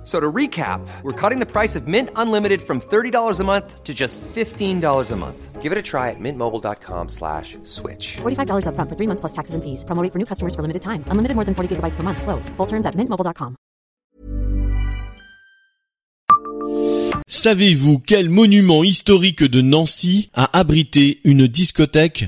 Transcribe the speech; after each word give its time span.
F- 0.00 0.06
So 0.06 0.18
to 0.18 0.32
recap, 0.32 0.80
we're 1.02 1.12
cutting 1.12 1.40
the 1.40 1.46
price 1.46 1.76
of 1.76 1.86
Mint 1.86 2.08
Unlimited 2.16 2.62
from 2.62 2.80
$30 2.80 3.38
a 3.40 3.44
month 3.44 3.84
to 3.84 3.92
just 3.92 4.18
$15 4.34 5.10
a 5.12 5.16
month. 5.16 5.60
Give 5.60 5.72
it 5.72 5.78
a 5.78 5.82
try 5.82 6.08
at 6.08 6.18
mintmobile.com 6.18 7.08
slash 7.10 7.58
switch. 7.64 8.16
$45 8.22 8.64
upfront 8.64 8.88
for 8.88 8.96
three 8.96 9.06
months 9.06 9.20
plus 9.20 9.32
taxes 9.32 9.54
and 9.54 9.62
fees. 9.62 9.84
Promo 9.84 10.02
rate 10.02 10.10
for 10.12 10.18
new 10.18 10.24
customers 10.24 10.54
for 10.54 10.62
limited 10.62 10.80
time. 10.80 11.04
Unlimited 11.10 11.34
more 11.36 11.44
than 11.44 11.54
40 11.54 11.76
gigabytes 11.76 11.96
per 11.96 12.02
month. 12.02 12.22
Slows. 12.22 12.48
Full 12.56 12.66
terms 12.66 12.86
at 12.86 12.94
mintmobile.com. 12.96 13.56
Savez-vous 17.26 17.98
quel 18.00 18.28
monument 18.28 18.82
historique 18.82 19.44
de 19.44 19.60
Nancy 19.60 20.30
a 20.34 20.58
abrité 20.58 21.20
une 21.24 21.46
discothèque 21.46 22.26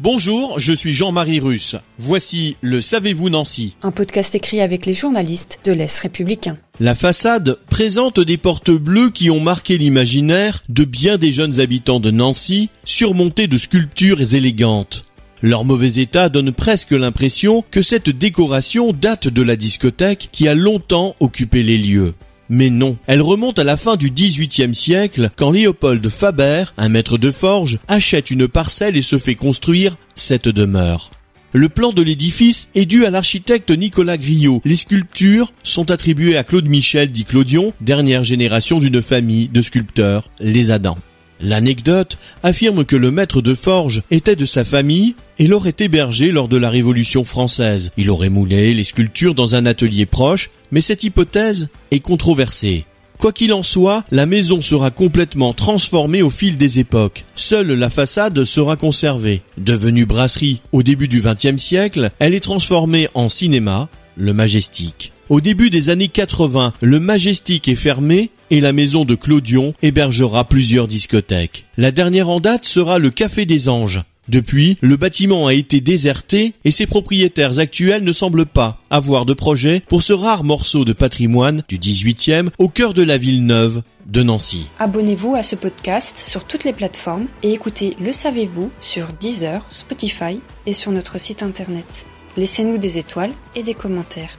Bonjour, 0.00 0.60
je 0.60 0.72
suis 0.72 0.94
Jean-Marie 0.94 1.40
Russe. 1.40 1.74
Voici 1.98 2.56
le 2.60 2.80
Savez-vous 2.80 3.30
Nancy 3.30 3.74
Un 3.82 3.90
podcast 3.90 4.32
écrit 4.36 4.60
avec 4.60 4.86
les 4.86 4.94
journalistes 4.94 5.58
de 5.64 5.72
l'Est 5.72 5.98
républicain. 5.98 6.56
La 6.78 6.94
façade 6.94 7.58
présente 7.68 8.20
des 8.20 8.36
portes 8.36 8.70
bleues 8.70 9.10
qui 9.10 9.28
ont 9.28 9.40
marqué 9.40 9.76
l'imaginaire 9.76 10.62
de 10.68 10.84
bien 10.84 11.18
des 11.18 11.32
jeunes 11.32 11.58
habitants 11.58 11.98
de 11.98 12.12
Nancy, 12.12 12.70
surmontées 12.84 13.48
de 13.48 13.58
sculptures 13.58 14.34
élégantes. 14.34 15.04
Leur 15.42 15.64
mauvais 15.64 16.00
état 16.00 16.28
donne 16.28 16.52
presque 16.52 16.92
l'impression 16.92 17.64
que 17.68 17.82
cette 17.82 18.10
décoration 18.10 18.92
date 18.92 19.26
de 19.26 19.42
la 19.42 19.56
discothèque 19.56 20.28
qui 20.30 20.46
a 20.46 20.54
longtemps 20.54 21.16
occupé 21.18 21.64
les 21.64 21.76
lieux. 21.76 22.14
Mais 22.50 22.70
non, 22.70 22.96
elle 23.06 23.22
remonte 23.22 23.58
à 23.58 23.64
la 23.64 23.76
fin 23.76 23.96
du 23.96 24.10
XVIIIe 24.10 24.74
siècle 24.74 25.30
quand 25.36 25.50
Léopold 25.50 26.08
Faber, 26.08 26.64
un 26.76 26.88
maître 26.88 27.18
de 27.18 27.30
forge, 27.30 27.78
achète 27.88 28.30
une 28.30 28.48
parcelle 28.48 28.96
et 28.96 29.02
se 29.02 29.18
fait 29.18 29.34
construire 29.34 29.96
cette 30.14 30.48
demeure. 30.48 31.10
Le 31.52 31.68
plan 31.68 31.92
de 31.92 32.02
l'édifice 32.02 32.68
est 32.74 32.84
dû 32.84 33.06
à 33.06 33.10
l'architecte 33.10 33.70
Nicolas 33.70 34.18
Griot. 34.18 34.60
Les 34.66 34.76
sculptures 34.76 35.52
sont 35.62 35.90
attribuées 35.90 36.36
à 36.36 36.44
Claude 36.44 36.68
Michel 36.68 37.10
dit 37.10 37.24
Clodion, 37.24 37.72
dernière 37.80 38.24
génération 38.24 38.78
d'une 38.78 39.00
famille 39.00 39.48
de 39.48 39.62
sculpteurs, 39.62 40.30
les 40.40 40.70
Adams. 40.70 40.96
L'anecdote 41.40 42.18
affirme 42.42 42.84
que 42.84 42.96
le 42.96 43.10
maître 43.10 43.40
de 43.40 43.54
forge 43.54 44.02
était 44.10 44.36
de 44.36 44.46
sa 44.46 44.64
famille 44.64 45.14
et 45.38 45.46
l'aurait 45.46 45.76
hébergé 45.78 46.32
lors 46.32 46.48
de 46.48 46.56
la 46.56 46.70
Révolution 46.70 47.24
française. 47.24 47.92
Il 47.96 48.10
aurait 48.10 48.28
moulé 48.28 48.74
les 48.74 48.84
sculptures 48.84 49.34
dans 49.34 49.54
un 49.54 49.66
atelier 49.66 50.06
proche, 50.06 50.50
mais 50.72 50.80
cette 50.80 51.04
hypothèse 51.04 51.68
est 51.90 52.00
controversée. 52.00 52.84
Quoi 53.18 53.32
qu'il 53.32 53.52
en 53.52 53.64
soit, 53.64 54.04
la 54.12 54.26
maison 54.26 54.60
sera 54.60 54.92
complètement 54.92 55.52
transformée 55.52 56.22
au 56.22 56.30
fil 56.30 56.56
des 56.56 56.78
époques. 56.78 57.24
Seule 57.34 57.72
la 57.72 57.90
façade 57.90 58.44
sera 58.44 58.76
conservée. 58.76 59.42
Devenue 59.56 60.06
brasserie 60.06 60.62
au 60.70 60.84
début 60.84 61.08
du 61.08 61.20
XXe 61.20 61.60
siècle, 61.60 62.10
elle 62.20 62.34
est 62.34 62.40
transformée 62.40 63.08
en 63.14 63.28
cinéma, 63.28 63.88
le 64.16 64.32
Majestic. 64.32 65.12
Au 65.28 65.42
début 65.42 65.68
des 65.68 65.90
années 65.90 66.08
80, 66.08 66.72
le 66.80 67.00
Majestic 67.00 67.68
est 67.68 67.74
fermé 67.74 68.30
et 68.50 68.62
la 68.62 68.72
maison 68.72 69.04
de 69.04 69.14
Clodion 69.14 69.74
hébergera 69.82 70.44
plusieurs 70.44 70.88
discothèques. 70.88 71.66
La 71.76 71.90
dernière 71.90 72.30
en 72.30 72.40
date 72.40 72.64
sera 72.64 72.98
le 72.98 73.10
Café 73.10 73.44
des 73.44 73.68
Anges. 73.68 74.00
Depuis, 74.28 74.78
le 74.80 74.96
bâtiment 74.96 75.46
a 75.46 75.52
été 75.52 75.82
déserté 75.82 76.54
et 76.64 76.70
ses 76.70 76.86
propriétaires 76.86 77.58
actuels 77.58 78.04
ne 78.04 78.12
semblent 78.12 78.46
pas 78.46 78.80
avoir 78.88 79.26
de 79.26 79.34
projet 79.34 79.82
pour 79.86 80.02
ce 80.02 80.14
rare 80.14 80.44
morceau 80.44 80.86
de 80.86 80.94
patrimoine 80.94 81.62
du 81.68 81.76
18e 81.76 82.48
au 82.58 82.68
cœur 82.68 82.94
de 82.94 83.02
la 83.02 83.18
ville 83.18 83.44
neuve 83.44 83.82
de 84.06 84.22
Nancy. 84.22 84.66
Abonnez-vous 84.78 85.34
à 85.34 85.42
ce 85.42 85.56
podcast 85.56 86.18
sur 86.18 86.44
toutes 86.44 86.64
les 86.64 86.72
plateformes 86.72 87.26
et 87.42 87.52
écoutez 87.52 87.96
Le 88.00 88.12
Savez-vous 88.12 88.70
sur 88.80 89.08
Deezer, 89.20 89.62
Spotify 89.68 90.40
et 90.64 90.72
sur 90.72 90.90
notre 90.90 91.20
site 91.20 91.42
internet. 91.42 92.06
Laissez-nous 92.38 92.78
des 92.78 92.96
étoiles 92.96 93.32
et 93.54 93.62
des 93.62 93.74
commentaires. 93.74 94.38